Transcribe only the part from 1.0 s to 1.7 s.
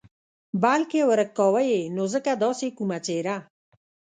ورک کاوه